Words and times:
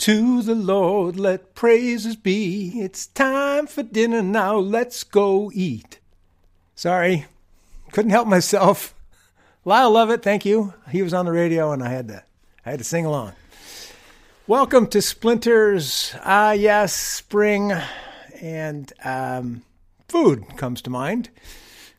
To 0.00 0.40
the 0.40 0.54
Lord 0.54 1.20
let 1.20 1.54
praises 1.54 2.16
be. 2.16 2.72
It's 2.80 3.08
time 3.08 3.66
for 3.66 3.82
dinner 3.82 4.22
now. 4.22 4.56
Let's 4.56 5.04
go 5.04 5.50
eat. 5.52 5.98
Sorry, 6.74 7.26
couldn't 7.92 8.10
help 8.10 8.26
myself. 8.26 8.94
Lyle 9.62 9.90
Lovett, 9.90 10.22
thank 10.22 10.46
you. 10.46 10.72
He 10.90 11.02
was 11.02 11.12
on 11.12 11.26
the 11.26 11.32
radio 11.32 11.70
and 11.72 11.82
I 11.82 11.90
had 11.90 12.08
to 12.08 12.24
I 12.64 12.70
had 12.70 12.78
to 12.78 12.84
sing 12.84 13.04
along. 13.04 13.34
Welcome 14.46 14.86
to 14.86 15.02
Splinters. 15.02 16.14
Ah, 16.24 16.52
yes, 16.52 16.94
spring 16.94 17.70
and 18.40 18.90
um, 19.04 19.64
food 20.08 20.56
comes 20.56 20.80
to 20.80 20.88
mind. 20.88 21.28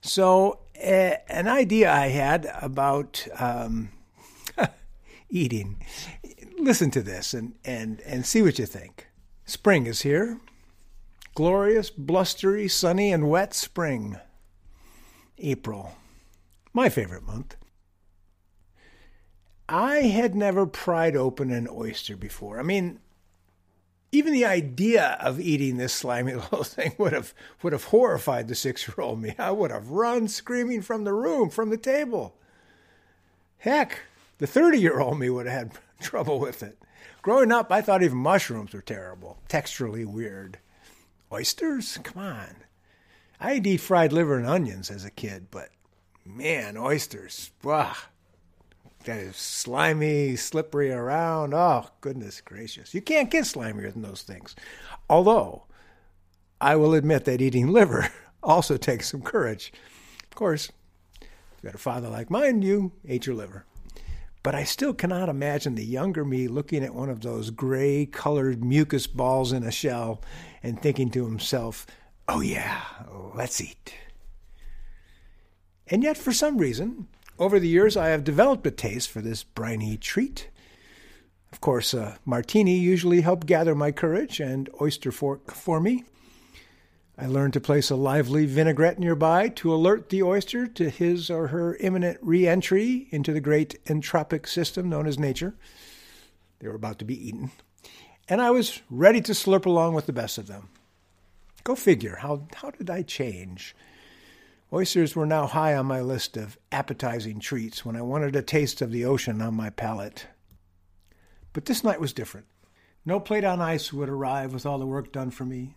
So, 0.01 0.57
uh, 0.83 1.17
an 1.29 1.47
idea 1.47 1.93
I 1.93 2.07
had 2.07 2.51
about 2.63 3.27
um, 3.37 3.89
eating. 5.29 5.77
Listen 6.61 6.91
to 6.91 7.01
this 7.01 7.33
and, 7.33 7.55
and, 7.65 8.01
and 8.01 8.23
see 8.23 8.43
what 8.43 8.59
you 8.59 8.67
think. 8.67 9.07
Spring 9.45 9.87
is 9.87 10.03
here. 10.03 10.39
Glorious, 11.33 11.89
blustery, 11.89 12.67
sunny, 12.67 13.11
and 13.11 13.31
wet 13.31 13.55
spring. 13.55 14.19
April. 15.39 15.95
My 16.71 16.87
favorite 16.87 17.23
month. 17.23 17.57
I 19.67 20.01
had 20.01 20.35
never 20.35 20.67
pried 20.67 21.15
open 21.15 21.49
an 21.49 21.67
oyster 21.67 22.15
before. 22.15 22.59
I 22.59 22.63
mean, 22.63 22.99
even 24.11 24.31
the 24.31 24.45
idea 24.45 25.17
of 25.19 25.39
eating 25.39 25.77
this 25.77 25.93
slimy 25.93 26.35
little 26.35 26.63
thing 26.63 26.93
would 26.99 27.13
have 27.13 27.33
would 27.63 27.73
have 27.73 27.85
horrified 27.85 28.47
the 28.47 28.55
six 28.55 28.87
year 28.87 28.95
old 28.99 29.19
me. 29.19 29.33
I 29.39 29.49
would 29.49 29.71
have 29.71 29.89
run 29.89 30.27
screaming 30.27 30.83
from 30.83 31.05
the 31.05 31.13
room, 31.13 31.49
from 31.49 31.71
the 31.71 31.77
table. 31.77 32.35
Heck, 33.57 34.01
the 34.37 34.45
thirty 34.45 34.79
year 34.79 34.99
old 34.99 35.17
me 35.17 35.31
would 35.31 35.47
have 35.47 35.57
had 35.57 35.71
trouble 36.03 36.39
with 36.39 36.63
it. 36.63 36.77
Growing 37.21 37.51
up, 37.51 37.71
I 37.71 37.81
thought 37.81 38.03
even 38.03 38.17
mushrooms 38.17 38.73
were 38.73 38.81
terrible, 38.81 39.37
texturally 39.47 40.05
weird. 40.05 40.59
Oysters? 41.31 41.97
Come 42.03 42.23
on. 42.23 42.55
I'd 43.39 43.65
eat 43.65 43.77
fried 43.77 44.11
liver 44.11 44.37
and 44.37 44.47
onions 44.47 44.91
as 44.91 45.05
a 45.05 45.11
kid, 45.11 45.47
but 45.51 45.69
man, 46.25 46.77
oysters, 46.77 47.51
wow 47.63 47.95
that 49.05 49.19
is 49.19 49.35
slimy, 49.35 50.35
slippery 50.35 50.91
around. 50.91 51.53
Oh, 51.53 51.87
goodness 52.01 52.41
gracious. 52.41 52.93
You 52.93 53.01
can't 53.01 53.31
get 53.31 53.45
slimier 53.45 53.91
than 53.91 54.01
those 54.01 54.21
things. 54.21 54.55
Although, 55.09 55.63
I 56.59 56.75
will 56.75 56.93
admit 56.93 57.25
that 57.25 57.41
eating 57.41 57.71
liver 57.71 58.09
also 58.43 58.77
takes 58.77 59.09
some 59.09 59.21
courage. 59.21 59.73
Of 60.23 60.35
course, 60.35 60.71
if 61.21 61.63
you 61.63 61.69
got 61.69 61.75
a 61.75 61.79
father 61.79 62.09
like 62.09 62.29
mine, 62.29 62.61
you 62.61 62.91
ate 63.07 63.25
your 63.25 63.35
liver. 63.35 63.65
But 64.43 64.55
I 64.55 64.63
still 64.63 64.93
cannot 64.93 65.29
imagine 65.29 65.75
the 65.75 65.85
younger 65.85 66.25
me 66.25 66.47
looking 66.47 66.83
at 66.83 66.95
one 66.95 67.09
of 67.09 67.21
those 67.21 67.51
gray 67.51 68.07
colored 68.07 68.63
mucus 68.63 69.05
balls 69.05 69.51
in 69.53 69.63
a 69.63 69.71
shell 69.71 70.21
and 70.63 70.81
thinking 70.81 71.11
to 71.11 71.25
himself, 71.25 71.85
oh 72.27 72.41
yeah, 72.41 72.81
let's 73.35 73.61
eat. 73.61 73.93
And 75.87 76.03
yet, 76.03 76.17
for 76.17 76.31
some 76.31 76.57
reason, 76.57 77.07
over 77.37 77.59
the 77.59 77.67
years, 77.67 77.97
I 77.97 78.07
have 78.07 78.23
developed 78.23 78.65
a 78.65 78.71
taste 78.71 79.09
for 79.09 79.21
this 79.21 79.43
briny 79.43 79.97
treat. 79.97 80.49
Of 81.51 81.59
course, 81.59 81.93
a 81.93 82.17
martini 82.25 82.77
usually 82.77 83.21
helped 83.21 83.45
gather 83.45 83.75
my 83.75 83.91
courage 83.91 84.39
and 84.39 84.69
oyster 84.79 85.11
fork 85.11 85.51
for 85.51 85.79
me. 85.79 86.05
I 87.21 87.27
learned 87.27 87.53
to 87.53 87.61
place 87.61 87.91
a 87.91 87.95
lively 87.95 88.47
vinaigrette 88.47 88.97
nearby 88.97 89.49
to 89.49 89.71
alert 89.71 90.09
the 90.09 90.23
oyster 90.23 90.65
to 90.65 90.89
his 90.89 91.29
or 91.29 91.49
her 91.49 91.75
imminent 91.75 92.17
re 92.19 92.47
entry 92.47 93.07
into 93.11 93.31
the 93.31 93.39
great 93.39 93.79
entropic 93.85 94.47
system 94.47 94.89
known 94.89 95.05
as 95.05 95.19
nature. 95.19 95.53
They 96.57 96.67
were 96.67 96.73
about 96.73 96.97
to 96.97 97.05
be 97.05 97.27
eaten. 97.27 97.51
And 98.27 98.41
I 98.41 98.49
was 98.49 98.81
ready 98.89 99.21
to 99.21 99.33
slurp 99.33 99.67
along 99.67 99.93
with 99.93 100.07
the 100.07 100.13
best 100.13 100.39
of 100.39 100.47
them. 100.47 100.69
Go 101.63 101.75
figure, 101.75 102.15
how, 102.21 102.47
how 102.55 102.71
did 102.71 102.89
I 102.89 103.03
change? 103.03 103.75
Oysters 104.73 105.15
were 105.15 105.27
now 105.27 105.45
high 105.45 105.75
on 105.75 105.85
my 105.85 106.01
list 106.01 106.37
of 106.37 106.57
appetizing 106.71 107.39
treats 107.39 107.85
when 107.85 107.95
I 107.95 108.01
wanted 108.01 108.35
a 108.35 108.41
taste 108.41 108.81
of 108.81 108.91
the 108.91 109.05
ocean 109.05 109.43
on 109.43 109.53
my 109.53 109.69
palate. 109.69 110.25
But 111.53 111.65
this 111.65 111.83
night 111.83 112.01
was 112.01 112.13
different. 112.13 112.47
No 113.05 113.19
plate 113.19 113.43
on 113.43 113.61
ice 113.61 113.93
would 113.93 114.09
arrive 114.09 114.55
with 114.55 114.65
all 114.65 114.79
the 114.79 114.87
work 114.87 115.11
done 115.11 115.29
for 115.29 115.45
me. 115.45 115.75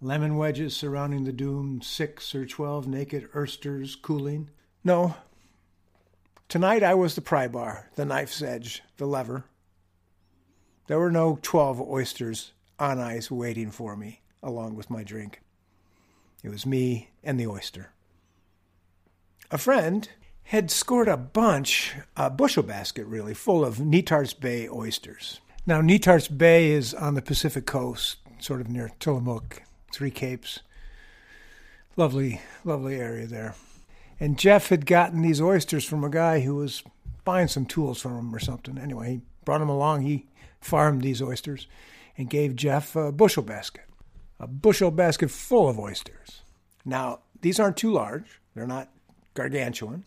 Lemon 0.00 0.36
wedges 0.36 0.76
surrounding 0.76 1.24
the 1.24 1.32
doomed 1.32 1.84
six 1.84 2.34
or 2.34 2.46
twelve 2.46 2.86
naked 2.86 3.28
oysters 3.34 3.96
cooling. 3.96 4.50
No. 4.84 5.16
Tonight 6.48 6.82
I 6.82 6.94
was 6.94 7.14
the 7.14 7.20
pry 7.20 7.48
bar, 7.48 7.90
the 7.96 8.04
knife's 8.04 8.40
edge, 8.40 8.82
the 8.96 9.06
lever. 9.06 9.44
There 10.86 10.98
were 10.98 11.10
no 11.10 11.38
twelve 11.42 11.80
oysters 11.80 12.52
on 12.78 12.98
ice 13.00 13.30
waiting 13.30 13.70
for 13.70 13.96
me, 13.96 14.22
along 14.42 14.76
with 14.76 14.88
my 14.88 15.02
drink. 15.02 15.42
It 16.42 16.48
was 16.48 16.64
me 16.64 17.10
and 17.22 17.38
the 17.38 17.48
oyster 17.48 17.92
a 19.50 19.58
friend 19.58 20.08
had 20.44 20.70
scored 20.70 21.08
a 21.08 21.16
bunch, 21.16 21.94
a 22.16 22.30
bushel 22.30 22.62
basket 22.62 23.06
really, 23.06 23.34
full 23.34 23.64
of 23.64 23.76
Netarts 23.76 24.38
Bay 24.38 24.68
oysters. 24.68 25.40
Now, 25.66 25.80
Netarts 25.82 26.34
Bay 26.36 26.70
is 26.70 26.94
on 26.94 27.14
the 27.14 27.22
Pacific 27.22 27.66
coast, 27.66 28.16
sort 28.38 28.60
of 28.60 28.68
near 28.68 28.90
Tillamook, 28.98 29.62
Three 29.92 30.10
Capes. 30.10 30.60
Lovely, 31.96 32.40
lovely 32.64 32.96
area 32.96 33.26
there. 33.26 33.54
And 34.20 34.38
Jeff 34.38 34.68
had 34.68 34.86
gotten 34.86 35.22
these 35.22 35.40
oysters 35.40 35.84
from 35.84 36.04
a 36.04 36.10
guy 36.10 36.40
who 36.40 36.56
was 36.56 36.82
buying 37.24 37.48
some 37.48 37.66
tools 37.66 38.00
from 38.00 38.16
him 38.18 38.34
or 38.34 38.38
something. 38.38 38.78
Anyway, 38.78 39.10
he 39.10 39.20
brought 39.44 39.58
them 39.58 39.68
along. 39.68 40.02
He 40.02 40.26
farmed 40.60 41.02
these 41.02 41.22
oysters 41.22 41.66
and 42.16 42.28
gave 42.30 42.56
Jeff 42.56 42.96
a 42.96 43.12
bushel 43.12 43.42
basket, 43.42 43.84
a 44.40 44.46
bushel 44.46 44.90
basket 44.90 45.30
full 45.30 45.68
of 45.68 45.78
oysters. 45.78 46.42
Now, 46.84 47.20
these 47.40 47.60
aren't 47.60 47.76
too 47.76 47.92
large. 47.92 48.40
They're 48.54 48.66
not 48.66 48.90
gargantuan, 49.34 50.04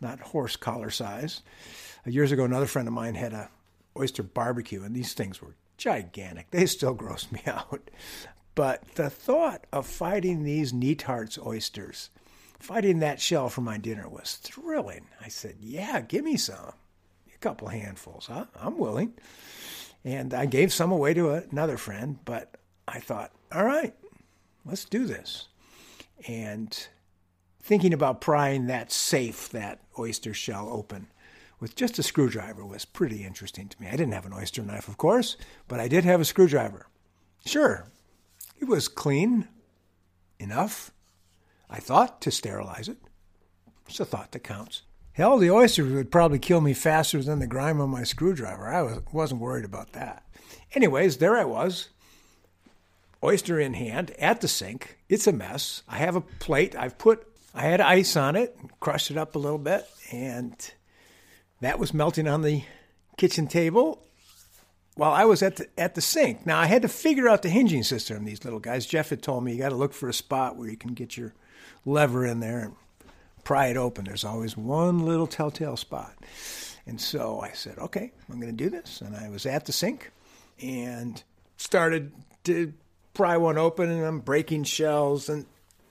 not 0.00 0.18
horse 0.20 0.56
collar 0.56 0.90
size. 0.90 1.42
Uh, 2.06 2.10
years 2.10 2.32
ago, 2.32 2.44
another 2.44 2.66
friend 2.66 2.88
of 2.88 2.94
mine 2.94 3.14
had 3.14 3.32
a 3.32 3.48
oyster 3.96 4.22
barbecue, 4.22 4.82
and 4.82 4.94
these 4.94 5.14
things 5.14 5.40
were 5.40 5.54
gigantic. 5.76 6.50
They 6.50 6.66
still 6.66 6.94
gross 6.94 7.30
me 7.30 7.42
out. 7.46 7.90
But 8.54 8.84
the 8.96 9.08
thought 9.08 9.66
of 9.72 9.86
fighting 9.86 10.44
these 10.44 10.72
Netarts 10.72 11.44
oysters, 11.44 12.10
fighting 12.58 12.98
that 12.98 13.20
shell 13.20 13.48
for 13.48 13.62
my 13.62 13.78
dinner 13.78 14.08
was 14.08 14.36
thrilling. 14.36 15.06
I 15.20 15.28
said, 15.28 15.56
Yeah, 15.60 16.00
give 16.00 16.24
me 16.24 16.36
some. 16.36 16.72
A 17.34 17.38
couple 17.38 17.68
handfuls. 17.68 18.26
Huh? 18.26 18.46
I'm 18.54 18.78
willing. 18.78 19.14
And 20.04 20.34
I 20.34 20.46
gave 20.46 20.72
some 20.72 20.92
away 20.92 21.14
to 21.14 21.30
another 21.30 21.76
friend, 21.76 22.18
but 22.24 22.56
I 22.86 23.00
thought, 23.00 23.32
All 23.52 23.64
right, 23.64 23.94
let's 24.66 24.84
do 24.84 25.06
this. 25.06 25.48
And 26.28 26.88
thinking 27.62 27.94
about 27.94 28.20
prying 28.20 28.66
that 28.66 28.92
safe, 28.92 29.48
that 29.50 29.80
oyster 29.98 30.34
shell 30.34 30.68
open 30.70 31.06
with 31.58 31.76
just 31.76 31.98
a 31.98 32.02
screwdriver 32.02 32.66
was 32.66 32.84
pretty 32.84 33.24
interesting 33.24 33.68
to 33.68 33.80
me. 33.80 33.86
I 33.86 33.92
didn't 33.92 34.12
have 34.12 34.26
an 34.26 34.32
oyster 34.32 34.62
knife, 34.62 34.88
of 34.88 34.98
course, 34.98 35.36
but 35.68 35.78
I 35.78 35.86
did 35.86 36.04
have 36.04 36.20
a 36.20 36.24
screwdriver. 36.24 36.88
Sure, 37.46 37.86
it 38.62 38.68
was 38.68 38.86
clean 38.86 39.48
enough, 40.38 40.92
I 41.68 41.80
thought, 41.80 42.20
to 42.22 42.30
sterilize 42.30 42.88
it. 42.88 42.98
It's 43.88 43.98
a 43.98 44.04
thought 44.04 44.30
that 44.32 44.44
counts. 44.44 44.82
Hell, 45.14 45.36
the 45.36 45.50
oysters 45.50 45.92
would 45.92 46.12
probably 46.12 46.38
kill 46.38 46.60
me 46.60 46.72
faster 46.72 47.20
than 47.22 47.40
the 47.40 47.46
grime 47.48 47.80
on 47.80 47.90
my 47.90 48.04
screwdriver. 48.04 48.68
I 48.68 48.82
was, 48.82 49.00
wasn't 49.12 49.40
worried 49.40 49.64
about 49.64 49.92
that. 49.92 50.24
Anyways, 50.74 51.16
there 51.18 51.36
I 51.36 51.44
was, 51.44 51.88
oyster 53.22 53.58
in 53.58 53.74
hand 53.74 54.12
at 54.12 54.40
the 54.40 54.48
sink. 54.48 54.96
It's 55.08 55.26
a 55.26 55.32
mess. 55.32 55.82
I 55.88 55.98
have 55.98 56.16
a 56.16 56.20
plate. 56.20 56.76
I've 56.76 56.96
put 56.96 57.26
I 57.54 57.62
had 57.62 57.80
ice 57.80 58.16
on 58.16 58.36
it, 58.36 58.56
and 58.60 58.70
crushed 58.80 59.10
it 59.10 59.18
up 59.18 59.34
a 59.34 59.38
little 59.38 59.58
bit, 59.58 59.86
and 60.10 60.54
that 61.60 61.78
was 61.78 61.92
melting 61.92 62.26
on 62.26 62.40
the 62.40 62.62
kitchen 63.18 63.46
table 63.46 64.06
while 64.94 65.12
I 65.12 65.24
was 65.24 65.42
at 65.42 65.56
the, 65.56 65.68
at 65.78 65.94
the 65.94 66.00
sink. 66.00 66.46
Now 66.46 66.58
I 66.58 66.66
had 66.66 66.82
to 66.82 66.88
figure 66.88 67.28
out 67.28 67.42
the 67.42 67.48
hinging 67.48 67.82
system 67.82 68.24
these 68.24 68.44
little 68.44 68.60
guys. 68.60 68.86
Jeff 68.86 69.10
had 69.10 69.22
told 69.22 69.44
me 69.44 69.52
you 69.52 69.58
got 69.58 69.70
to 69.70 69.74
look 69.74 69.94
for 69.94 70.08
a 70.08 70.14
spot 70.14 70.56
where 70.56 70.68
you 70.68 70.76
can 70.76 70.94
get 70.94 71.16
your 71.16 71.34
lever 71.84 72.26
in 72.26 72.40
there 72.40 72.60
and 72.60 72.74
pry 73.44 73.66
it 73.66 73.76
open. 73.76 74.04
There's 74.04 74.24
always 74.24 74.56
one 74.56 75.04
little 75.04 75.26
telltale 75.26 75.76
spot. 75.76 76.14
And 76.86 77.00
so 77.00 77.40
I 77.40 77.52
said, 77.52 77.78
okay, 77.78 78.12
I'm 78.28 78.40
going 78.40 78.56
to 78.56 78.64
do 78.64 78.70
this. 78.70 79.00
And 79.00 79.16
I 79.16 79.28
was 79.28 79.46
at 79.46 79.66
the 79.66 79.72
sink 79.72 80.10
and 80.60 81.22
started 81.56 82.12
to 82.44 82.72
pry 83.14 83.36
one 83.36 83.58
open, 83.58 83.90
and 83.90 84.04
I'm 84.04 84.20
breaking 84.20 84.64
shells 84.64 85.28
and 85.28 85.46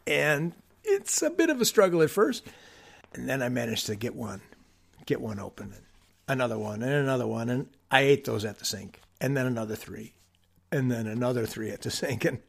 and 0.08 0.54
it's 0.84 1.22
a 1.22 1.30
bit 1.30 1.50
of 1.50 1.62
a 1.62 1.66
struggle 1.66 2.02
at 2.02 2.10
first. 2.10 2.44
And 3.14 3.30
then 3.30 3.42
I 3.42 3.50
managed 3.50 3.86
to 3.86 3.96
get 3.96 4.16
one, 4.16 4.42
get 5.06 5.22
one 5.22 5.40
open, 5.40 5.74
and 5.74 5.84
another 6.28 6.58
one, 6.58 6.82
and 6.82 6.92
another 6.92 7.28
one. 7.28 7.50
And 7.50 7.68
I 7.90 8.02
ate 8.02 8.26
those 8.26 8.46
at 8.46 8.60
the 8.60 8.66
sink, 8.66 9.02
and 9.20 9.36
then 9.36 9.46
another 9.46 9.76
three, 9.76 10.14
and 10.72 10.92
then 10.92 11.08
another 11.08 11.46
three 11.46 11.70
at 11.72 11.82
the 11.82 11.92
sink. 11.92 12.26
And 12.26 12.40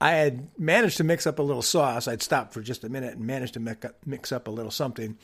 I 0.00 0.12
had 0.12 0.48
managed 0.58 0.98
to 0.98 1.04
mix 1.04 1.26
up 1.26 1.38
a 1.38 1.42
little 1.42 1.62
sauce. 1.62 2.08
I'd 2.08 2.22
stopped 2.22 2.52
for 2.52 2.60
just 2.60 2.84
a 2.84 2.88
minute 2.88 3.14
and 3.16 3.26
managed 3.26 3.54
to 3.54 3.94
mix 4.04 4.32
up 4.32 4.48
a 4.48 4.50
little 4.50 4.70
something. 4.70 5.16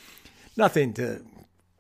Nothing 0.56 0.92
to 0.94 1.25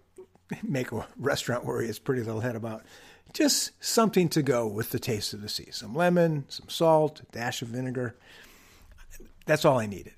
make 0.62 0.92
a 0.92 1.06
restaurant 1.16 1.64
worry 1.64 1.88
its 1.88 1.98
pretty 1.98 2.22
little 2.22 2.40
head 2.40 2.56
about. 2.56 2.84
Just 3.32 3.72
something 3.82 4.28
to 4.30 4.42
go 4.42 4.66
with 4.66 4.90
the 4.90 4.98
taste 4.98 5.32
of 5.32 5.40
the 5.40 5.48
sea. 5.48 5.68
Some 5.70 5.94
lemon, 5.94 6.46
some 6.48 6.68
salt, 6.68 7.20
a 7.20 7.32
dash 7.32 7.62
of 7.62 7.68
vinegar. 7.68 8.16
That's 9.46 9.64
all 9.64 9.78
I 9.78 9.86
needed. 9.86 10.14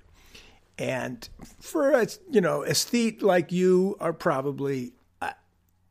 And 0.77 1.27
for 1.61 1.91
a 1.91 2.07
you 2.31 2.41
know 2.41 2.63
aesthete 2.63 3.21
like 3.21 3.51
you 3.51 3.95
are 3.99 4.13
probably 4.13 4.93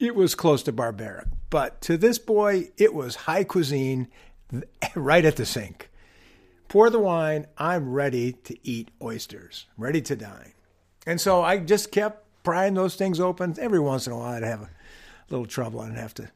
it 0.03 0.17
was 0.17 0.35
close 0.35 0.65
to 0.65 0.73
barbaric, 0.73 1.29
but 1.49 1.81
to 1.83 1.97
this 1.97 2.19
boy 2.19 2.71
it 2.77 2.93
was 2.93 3.15
high 3.15 3.45
cuisine 3.45 4.09
right 4.97 5.25
at 5.25 5.37
the 5.37 5.47
sink. 5.47 5.91
Pour 6.67 6.91
the 6.91 6.99
wine. 6.99 7.47
I'm 7.57 7.93
ready 7.93 8.33
to 8.33 8.57
eat 8.67 8.91
oysters. 9.01 9.67
I'm 9.77 9.85
ready 9.85 10.03
to 10.03 10.17
dine. 10.17 10.55
And 11.07 11.21
so 11.21 11.43
I 11.43 11.59
just 11.59 11.93
kept 11.93 12.27
prying 12.43 12.75
those 12.75 12.97
things 12.97 13.21
open. 13.21 13.55
Every 13.61 13.79
once 13.79 14.09
in 14.09 14.13
a 14.13 14.19
while 14.19 14.33
I'd 14.33 14.43
have 14.43 14.63
a 14.63 14.71
little 15.31 15.47
trouble 15.47 15.83
and 15.83 15.97
have 15.97 16.15
to 16.15 16.31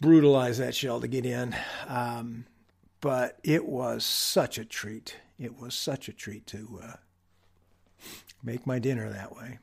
brutalize 0.00 0.58
that 0.58 0.74
shell 0.74 1.00
to 1.00 1.08
get 1.08 1.26
in. 1.26 1.56
Um, 1.88 2.46
but 3.00 3.38
it 3.42 3.66
was 3.66 4.04
such 4.04 4.56
a 4.56 4.64
treat. 4.64 5.16
It 5.36 5.58
was 5.58 5.74
such 5.74 6.08
a 6.08 6.12
treat 6.12 6.46
to 6.48 6.80
uh, 6.80 6.92
make 8.40 8.68
my 8.68 8.78
dinner 8.78 9.10
that 9.10 9.34
way. 9.34 9.58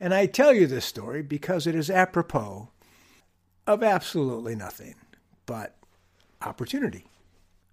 And 0.00 0.14
I 0.14 0.26
tell 0.26 0.52
you 0.52 0.66
this 0.66 0.84
story 0.84 1.22
because 1.22 1.66
it 1.66 1.74
is 1.74 1.90
apropos 1.90 2.68
of 3.66 3.82
absolutely 3.82 4.54
nothing 4.54 4.94
but 5.46 5.76
opportunity. 6.42 7.04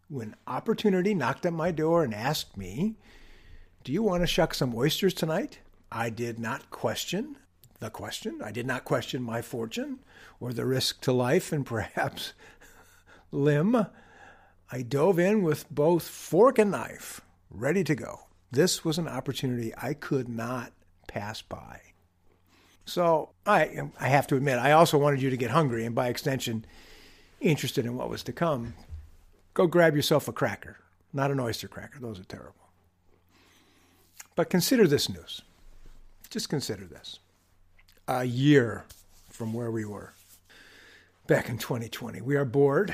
When 0.10 0.36
opportunity 0.48 1.14
knocked 1.14 1.46
at 1.46 1.54
my 1.54 1.72
door 1.72 2.04
and 2.04 2.14
asked 2.14 2.58
me, 2.58 2.96
Do 3.84 3.92
you 3.92 4.04
want 4.04 4.24
to 4.24 4.28
shuck 4.28 4.54
some 4.54 4.76
oysters 4.76 5.14
tonight? 5.14 5.60
I 5.92 6.10
did 6.10 6.40
not 6.40 6.70
question 6.70 7.38
the 7.80 7.90
question. 7.90 8.42
I 8.44 8.52
did 8.52 8.66
not 8.66 8.86
question 8.86 9.22
my 9.22 9.42
fortune 9.42 10.00
or 10.40 10.54
the 10.54 10.66
risk 10.66 11.02
to 11.02 11.12
life 11.12 11.52
and 11.52 11.66
perhaps 11.66 12.34
limb. 13.32 13.88
I 14.72 14.82
dove 14.82 15.20
in 15.20 15.44
with 15.44 15.70
both 15.70 16.08
fork 16.08 16.58
and 16.58 16.72
knife, 16.72 17.22
ready 17.50 17.84
to 17.84 17.96
go. 17.96 18.22
This 18.52 18.84
was 18.84 18.98
an 18.98 19.08
opportunity 19.08 19.74
I 19.78 19.94
could 19.94 20.28
not 20.28 20.72
pass 21.08 21.42
by. 21.42 21.82
So 22.86 23.30
I, 23.46 23.90
I 24.00 24.08
have 24.08 24.28
to 24.28 24.36
admit, 24.36 24.60
I 24.60 24.72
also 24.72 24.98
wanted 24.98 25.22
you 25.22 25.30
to 25.30 25.38
get 25.38 25.52
hungry 25.52 25.86
and 25.86 25.96
by 25.96 26.08
extension, 26.08 26.66
interested 27.42 27.86
in 27.86 27.96
what 27.96 28.10
was 28.10 28.24
to 28.24 28.32
come. 28.32 28.76
Go 29.54 29.68
grab 29.68 29.96
yourself 29.96 30.28
a 30.28 30.32
cracker, 30.32 30.78
not 31.12 31.32
an 31.32 31.40
oyster 31.40 31.68
cracker. 31.68 32.00
Those 32.00 32.20
are 32.20 32.26
terrible. 32.26 32.54
But 34.36 34.50
consider 34.50 34.88
this 34.88 35.10
news. 35.10 35.42
Just 36.30 36.50
consider 36.50 36.86
this 36.86 37.20
a 38.08 38.26
year 38.26 38.86
from 39.30 39.54
where 39.54 39.72
we 39.72 39.86
were 39.86 40.14
back 41.28 41.50
in 41.50 41.58
2020. 41.58 42.22
We 42.22 42.36
are 42.36 42.46
bored. 42.46 42.94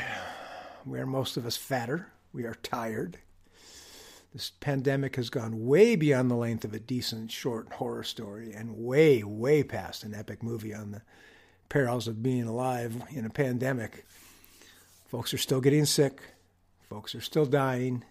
We 0.85 0.99
are 0.99 1.05
most 1.05 1.37
of 1.37 1.45
us 1.45 1.57
fatter. 1.57 2.07
We 2.33 2.45
are 2.45 2.55
tired. 2.55 3.17
This 4.33 4.51
pandemic 4.61 5.17
has 5.17 5.29
gone 5.29 5.65
way 5.65 5.97
beyond 5.97 6.31
the 6.31 6.35
length 6.35 6.63
of 6.63 6.73
a 6.73 6.79
decent 6.79 7.31
short 7.31 7.73
horror 7.73 8.03
story 8.03 8.53
and 8.53 8.77
way, 8.77 9.23
way 9.23 9.61
past 9.61 10.05
an 10.05 10.15
epic 10.15 10.41
movie 10.41 10.73
on 10.73 10.91
the 10.91 11.01
perils 11.67 12.07
of 12.07 12.23
being 12.23 12.43
alive 12.43 13.03
in 13.09 13.25
a 13.25 13.29
pandemic. 13.29 14.05
Folks 15.07 15.33
are 15.33 15.37
still 15.37 15.59
getting 15.59 15.85
sick. 15.85 16.21
Folks 16.89 17.13
are 17.13 17.21
still 17.21 17.45
dying. 17.45 18.05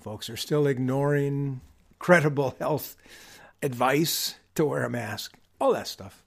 Folks 0.00 0.30
are 0.30 0.36
still 0.36 0.68
ignoring 0.68 1.60
credible 1.98 2.54
health 2.60 2.96
advice 3.60 4.36
to 4.54 4.64
wear 4.64 4.84
a 4.84 4.90
mask, 4.90 5.36
all 5.60 5.72
that 5.72 5.88
stuff. 5.88 6.22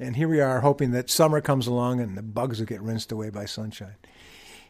And 0.00 0.16
here 0.16 0.28
we 0.28 0.40
are 0.40 0.60
hoping 0.60 0.92
that 0.92 1.10
summer 1.10 1.42
comes 1.42 1.66
along 1.66 2.00
and 2.00 2.16
the 2.16 2.22
bugs 2.22 2.58
will 2.58 2.66
get 2.66 2.80
rinsed 2.80 3.12
away 3.12 3.28
by 3.28 3.44
sunshine. 3.44 3.96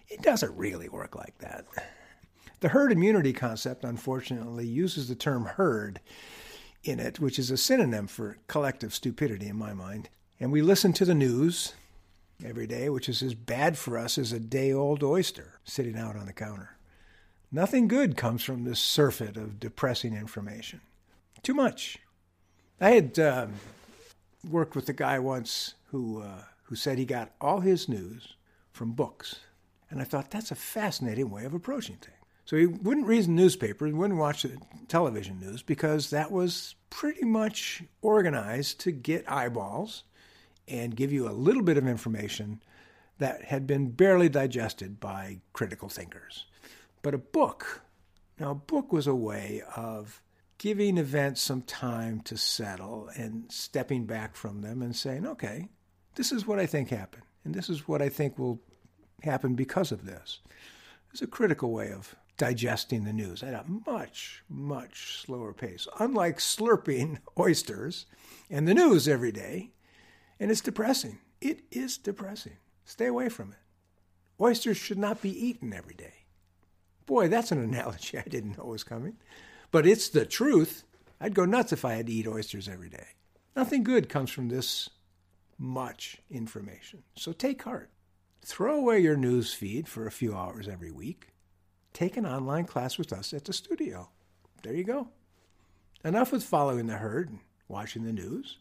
It 0.09 0.23
doesn't 0.23 0.57
really 0.57 0.89
work 0.89 1.15
like 1.15 1.39
that. 1.39 1.67
The 2.61 2.69
herd 2.69 2.93
immunity 2.93 3.33
concept, 3.33 3.85
unfortunately, 3.85 4.67
uses 4.67 5.09
the 5.09 5.15
term 5.15 5.47
herd 5.47 6.01
in 6.85 7.01
it, 7.01 7.19
which 7.19 7.39
is 7.39 7.51
a 7.51 7.57
synonym 7.57 8.07
for 8.07 8.37
collective 8.49 8.95
stupidity 8.95 9.49
in 9.49 9.57
my 9.57 9.73
mind. 9.73 10.11
And 10.39 10.53
we 10.53 10.63
listen 10.63 10.93
to 10.95 11.05
the 11.05 11.15
news 11.15 11.75
every 12.45 12.67
day, 12.67 12.89
which 12.89 13.09
is 13.09 13.23
as 13.23 13.35
bad 13.35 13.79
for 13.79 13.99
us 13.99 14.19
as 14.19 14.33
a 14.33 14.41
day 14.41 14.73
old 14.73 15.03
oyster 15.03 15.61
sitting 15.65 15.97
out 15.97 16.17
on 16.17 16.27
the 16.27 16.33
counter. 16.33 16.77
Nothing 17.51 17.89
good 17.89 18.17
comes 18.17 18.43
from 18.43 18.65
this 18.65 18.79
surfeit 18.79 19.37
of 19.37 19.59
depressing 19.59 20.15
information. 20.15 20.81
Too 21.43 21.55
much. 21.55 21.99
I 22.81 22.91
had 22.91 23.19
um, 23.19 23.55
worked 24.49 24.77
with 24.77 24.89
a 24.89 24.95
guy 24.95 25.19
once 25.19 25.75
who 25.87 26.23
uh, 26.23 26.45
who 26.65 26.77
said 26.77 26.99
he 26.99 27.05
got 27.05 27.33
all 27.41 27.61
his 27.61 27.89
news 27.89 28.37
from 28.71 28.93
books, 28.93 29.41
and 29.91 30.01
I 30.01 30.05
thought 30.05 30.31
that's 30.31 30.53
a 30.53 30.55
fascinating 30.55 31.29
way 31.31 31.45
of 31.45 31.53
approaching 31.53 31.97
things. 31.97 32.20
So 32.51 32.57
he 32.57 32.67
wouldn't 32.67 33.07
read 33.07 33.27
the 33.27 33.31
newspaper, 33.31 33.87
he 33.87 33.93
wouldn't 33.93 34.19
watch 34.19 34.43
the 34.43 34.59
television 34.89 35.39
news 35.39 35.63
because 35.63 36.11
that 36.11 36.33
was 36.33 36.75
pretty 36.91 37.25
much 37.25 37.81
organized 38.03 38.81
to 38.81 38.91
get 38.91 39.31
eyeballs 39.31 40.03
and 40.67 40.97
give 40.97 41.13
you 41.13 41.29
a 41.29 41.31
little 41.31 41.63
bit 41.63 41.77
of 41.77 41.87
information 41.87 42.61
that 43.19 43.45
had 43.45 43.69
been 43.69 43.91
barely 43.91 44.29
digested 44.29 44.99
by 44.99 45.39
critical 45.53 45.89
thinkers. 45.89 46.47
But 47.03 47.15
a 47.15 47.19
book, 47.19 47.83
now 48.41 48.51
a 48.51 48.57
book 48.57 48.93
was 48.93 49.07
a 49.07 49.15
way 49.15 49.63
of 49.77 50.21
giving 50.59 50.99
events 50.99 51.41
some 51.41 51.63
time 51.63 52.19
to 52.23 52.37
settle 52.37 53.11
and 53.15 53.45
stepping 53.53 54.07
back 54.07 54.35
from 54.35 54.63
them 54.63 54.83
and 54.83 54.97
saying, 54.97 55.25
okay, 55.25 55.69
this 56.17 56.33
is 56.33 56.49
what 56.49 56.59
I 56.59 56.67
think 56.67 56.91
happened, 56.91 57.23
and 57.45 57.55
this 57.55 57.71
is 57.71 57.87
what 57.87 58.03
I 58.03 58.09
think 58.09 58.41
will 58.41 58.61
happen 59.23 59.55
because 59.55 59.93
of 59.93 60.05
this. 60.05 60.41
It's 61.13 61.23
a 61.23 61.29
critical 61.29 61.71
way 61.71 61.93
of 61.93 62.17
digesting 62.41 63.05
the 63.05 63.13
news 63.13 63.43
at 63.43 63.53
a 63.53 63.67
much, 63.87 64.43
much 64.49 65.21
slower 65.21 65.53
pace. 65.53 65.87
Unlike 65.99 66.39
slurping 66.39 67.19
oysters 67.39 68.07
and 68.49 68.67
the 68.67 68.73
news 68.73 69.07
every 69.07 69.31
day, 69.31 69.73
and 70.41 70.51
it's 70.51 70.63
depressing. 70.63 71.19
It 71.43 71.61
is 71.71 71.99
depressing. 71.99 72.57
Stay 72.87 73.05
away 73.05 73.29
from 73.29 73.53
it. 73.53 73.59
Oysters 74.43 74.79
should 74.79 74.97
not 74.97 75.21
be 75.21 75.29
eaten 75.29 75.75
every 75.75 75.93
day. 75.93 76.15
Boy, 77.05 77.29
that's 77.29 77.53
an 77.53 77.59
analogy 77.63 78.17
I 78.17 78.23
didn't 78.23 78.57
know 78.57 78.65
was 78.65 78.85
coming. 78.85 79.19
But 79.71 79.87
it's 79.87 80.09
the 80.09 80.25
truth. 80.25 80.85
I'd 81.21 81.35
go 81.35 81.45
nuts 81.45 81.75
if 81.75 81.85
I 81.85 81.93
had 81.93 82.07
to 82.07 82.13
eat 82.13 82.27
oysters 82.27 82.71
every 82.71 82.89
day. 82.89 83.09
Nothing 83.55 83.85
good 83.85 84.09
comes 84.09 84.31
from 84.31 84.49
this 84.49 84.89
much 85.59 86.17
information. 86.31 87.03
So 87.17 87.33
take 87.33 87.63
heart. 87.65 87.91
Throw 88.43 88.77
away 88.77 89.01
your 89.01 89.19
news 89.19 89.53
feed 89.53 89.87
for 89.87 90.07
a 90.07 90.11
few 90.11 90.35
hours 90.35 90.69
every 90.69 90.91
week. 90.91 91.35
Take 91.93 92.17
an 92.17 92.27
online 92.27 92.65
class 92.65 92.99
with 92.99 93.13
us 93.13 93.33
at 93.33 93.45
the 93.45 93.53
studio. 93.53 94.09
There 94.63 94.75
you 94.75 94.85
go. 94.85 95.09
Enough 96.05 96.33
with 96.33 96.45
following 96.45 96.87
the 96.87 96.97
herd 96.97 97.29
and 97.31 97.41
watching 97.69 98.05
the 98.05 98.13
news. 98.13 98.59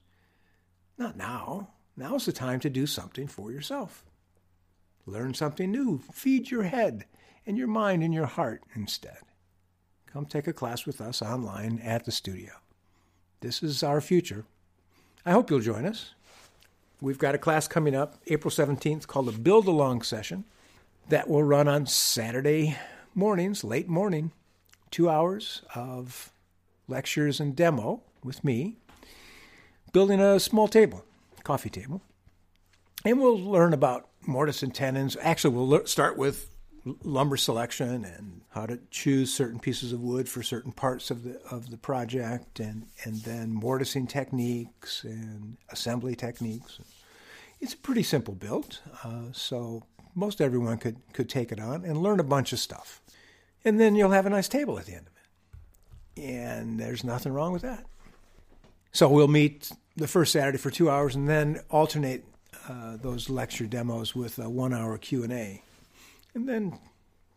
Not 0.97 1.15
now. 1.15 1.69
Now's 1.95 2.25
the 2.25 2.31
time 2.31 2.59
to 2.61 2.69
do 2.69 2.85
something 2.85 3.27
for 3.27 3.51
yourself. 3.51 4.03
Learn 5.05 5.33
something 5.33 5.71
new. 5.71 6.01
Feed 6.11 6.51
your 6.51 6.63
head 6.63 7.05
and 7.45 7.57
your 7.57 7.67
mind 7.67 8.03
and 8.03 8.13
your 8.13 8.25
heart 8.25 8.61
instead. 8.75 9.19
Come 10.05 10.25
take 10.25 10.47
a 10.47 10.53
class 10.53 10.85
with 10.85 11.01
us 11.01 11.21
online 11.21 11.79
at 11.83 12.05
the 12.05 12.11
studio. 12.11 12.51
This 13.41 13.63
is 13.63 13.83
our 13.83 14.01
future. 14.01 14.45
I 15.25 15.31
hope 15.31 15.49
you'll 15.49 15.59
join 15.59 15.85
us. 15.85 16.13
We've 17.01 17.17
got 17.17 17.35
a 17.35 17.39
class 17.39 17.67
coming 17.67 17.95
up 17.95 18.15
April 18.27 18.51
17th 18.51 19.07
called 19.07 19.29
a 19.29 19.31
Build 19.31 19.67
Along 19.67 20.01
session 20.01 20.43
that 21.07 21.29
will 21.29 21.43
run 21.43 21.67
on 21.67 21.85
Saturday 21.85 22.77
mornings, 23.15 23.63
late 23.63 23.87
morning, 23.87 24.31
two 24.91 25.09
hours 25.09 25.61
of 25.75 26.31
lectures 26.87 27.39
and 27.39 27.55
demo 27.55 28.01
with 28.23 28.43
me, 28.43 28.77
building 29.93 30.19
a 30.19 30.39
small 30.39 30.67
table, 30.67 31.05
coffee 31.43 31.69
table. 31.69 32.01
And 33.05 33.19
we'll 33.19 33.39
learn 33.39 33.73
about 33.73 34.09
mortise 34.25 34.63
and 34.63 34.73
tenons. 34.73 35.15
Actually, 35.21 35.55
we'll 35.55 35.85
start 35.85 36.17
with 36.17 36.49
lumber 37.03 37.37
selection 37.37 38.05
and 38.05 38.41
how 38.49 38.65
to 38.65 38.79
choose 38.89 39.33
certain 39.33 39.59
pieces 39.59 39.93
of 39.93 40.01
wood 40.01 40.27
for 40.27 40.41
certain 40.41 40.71
parts 40.71 41.11
of 41.11 41.23
the 41.23 41.39
of 41.51 41.71
the 41.71 41.77
project, 41.77 42.59
and 42.59 42.87
and 43.03 43.15
then 43.23 43.53
mortising 43.53 44.07
techniques 44.07 45.03
and 45.03 45.57
assembly 45.69 46.15
techniques. 46.15 46.79
It's 47.61 47.73
a 47.73 47.77
pretty 47.77 48.03
simple 48.03 48.33
build, 48.33 48.79
uh, 49.03 49.31
so 49.33 49.83
most 50.19 50.41
everyone 50.41 50.77
could 50.77 50.97
could 51.13 51.29
take 51.29 51.51
it 51.51 51.59
on 51.59 51.85
and 51.85 51.97
learn 51.97 52.19
a 52.19 52.23
bunch 52.23 52.53
of 52.53 52.59
stuff, 52.59 53.01
and 53.63 53.79
then 53.79 53.95
you'll 53.95 54.11
have 54.11 54.25
a 54.25 54.29
nice 54.29 54.47
table 54.47 54.77
at 54.77 54.85
the 54.85 54.93
end 54.93 55.07
of 55.07 55.13
it, 55.15 56.23
and 56.23 56.79
there's 56.79 57.03
nothing 57.03 57.33
wrong 57.33 57.53
with 57.53 57.61
that. 57.61 57.85
So 58.91 59.07
we'll 59.07 59.27
meet 59.27 59.71
the 59.95 60.07
first 60.07 60.31
Saturday 60.31 60.57
for 60.57 60.71
two 60.71 60.89
hours, 60.89 61.15
and 61.15 61.27
then 61.27 61.61
alternate 61.69 62.25
uh, 62.67 62.97
those 62.97 63.29
lecture 63.29 63.65
demos 63.65 64.15
with 64.15 64.39
a 64.39 64.49
one-hour 64.49 64.97
Q 64.97 65.23
and 65.23 65.33
A 65.33 65.61
and 66.33 66.47
then 66.47 66.79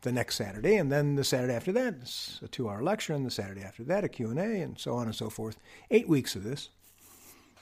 the 0.03 0.13
next 0.13 0.37
Saturday, 0.37 0.77
and 0.77 0.91
then 0.91 1.15
the 1.15 1.25
Saturday 1.25 1.55
after 1.55 1.73
that, 1.73 1.95
it's 2.03 2.41
a 2.43 2.49
two-hour 2.49 2.83
lecture, 2.83 3.15
and 3.15 3.25
the 3.25 3.31
Saturday 3.31 3.63
after 3.63 3.85
that, 3.85 4.05
a 4.05 4.09
Q&A, 4.09 4.61
and 4.61 4.79
so 4.79 4.95
on 4.95 5.07
and 5.07 5.15
so 5.15 5.31
forth. 5.31 5.57
Eight 5.91 6.09
weeks 6.09 6.35
of 6.35 6.43
this. 6.43 6.71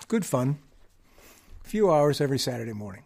Good 0.09 0.25
fun. 0.25 0.59
A 1.65 1.69
few 1.69 1.91
hours 1.91 2.21
every 2.21 2.39
Saturday 2.39 2.73
morning. 2.73 3.03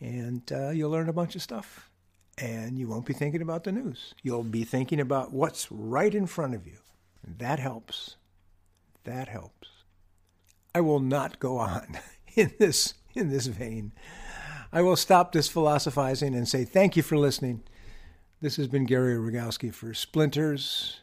And 0.00 0.42
uh, 0.52 0.70
you'll 0.70 0.90
learn 0.90 1.08
a 1.08 1.14
bunch 1.14 1.34
of 1.34 1.42
stuff. 1.42 1.90
And 2.38 2.78
you 2.78 2.88
won't 2.88 3.06
be 3.06 3.14
thinking 3.14 3.40
about 3.40 3.64
the 3.64 3.72
news. 3.72 4.14
You'll 4.22 4.42
be 4.42 4.64
thinking 4.64 5.00
about 5.00 5.32
what's 5.32 5.72
right 5.72 6.14
in 6.14 6.26
front 6.26 6.54
of 6.54 6.66
you. 6.66 6.78
That 7.26 7.58
helps. 7.58 8.16
That 9.04 9.28
helps. 9.28 9.68
I 10.74 10.80
will 10.80 11.00
not 11.00 11.38
go 11.38 11.56
on 11.56 11.98
in 12.34 12.52
this 12.58 12.94
in 13.14 13.30
this 13.30 13.46
vein. 13.46 13.92
I 14.72 14.82
will 14.82 14.96
stop 14.96 15.32
this 15.32 15.48
philosophizing 15.48 16.34
and 16.34 16.46
say 16.46 16.64
thank 16.64 16.96
you 16.96 17.02
for 17.02 17.16
listening. 17.16 17.62
This 18.42 18.56
has 18.56 18.68
been 18.68 18.84
Gary 18.84 19.14
Rogowski 19.14 19.72
for 19.72 19.94
Splinters. 19.94 21.00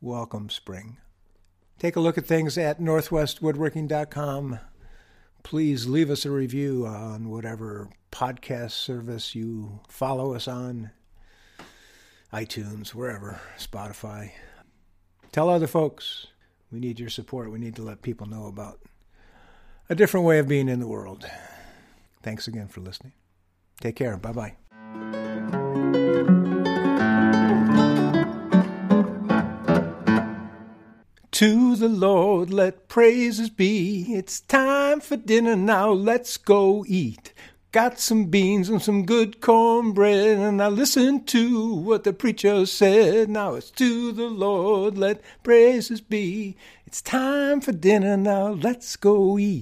Welcome, 0.00 0.50
spring. 0.50 0.96
Take 1.78 1.94
a 1.94 2.00
look 2.00 2.18
at 2.18 2.26
things 2.26 2.58
at 2.58 2.80
northwestwoodworking.com. 2.80 4.58
Please 5.42 5.86
leave 5.86 6.10
us 6.10 6.24
a 6.24 6.30
review 6.30 6.86
on 6.86 7.28
whatever 7.28 7.88
podcast 8.12 8.72
service 8.72 9.34
you 9.34 9.80
follow 9.88 10.34
us 10.34 10.46
on 10.46 10.90
iTunes, 12.32 12.90
wherever, 12.90 13.40
Spotify. 13.58 14.32
Tell 15.32 15.48
other 15.48 15.66
folks. 15.66 16.26
We 16.70 16.78
need 16.78 17.00
your 17.00 17.10
support. 17.10 17.50
We 17.50 17.58
need 17.58 17.76
to 17.76 17.82
let 17.82 18.02
people 18.02 18.26
know 18.26 18.46
about 18.46 18.80
a 19.88 19.94
different 19.94 20.26
way 20.26 20.38
of 20.38 20.46
being 20.46 20.68
in 20.68 20.80
the 20.80 20.86
world. 20.86 21.28
Thanks 22.22 22.46
again 22.46 22.68
for 22.68 22.80
listening. 22.80 23.12
Take 23.80 23.96
care. 23.96 24.16
Bye 24.16 24.54
bye. 26.22 26.36
To 31.40 31.74
the 31.74 31.88
Lord 31.88 32.52
let 32.52 32.86
praises 32.86 33.48
be. 33.48 34.04
It's 34.10 34.40
time 34.40 35.00
for 35.00 35.16
dinner 35.16 35.56
now. 35.56 35.90
Let's 35.90 36.36
go 36.36 36.84
eat. 36.86 37.32
Got 37.72 37.98
some 37.98 38.26
beans 38.26 38.68
and 38.68 38.82
some 38.82 39.06
good 39.06 39.40
cornbread, 39.40 40.36
and 40.36 40.62
I 40.62 40.68
listened 40.68 41.26
to 41.28 41.74
what 41.76 42.04
the 42.04 42.12
preacher 42.12 42.66
said. 42.66 43.30
Now 43.30 43.54
it's 43.54 43.70
to 43.70 44.12
the 44.12 44.28
Lord 44.28 44.98
let 44.98 45.22
praises 45.42 46.02
be. 46.02 46.56
It's 46.86 47.00
time 47.00 47.62
for 47.62 47.72
dinner 47.72 48.18
now. 48.18 48.48
Let's 48.48 48.96
go 48.96 49.38
eat. 49.38 49.58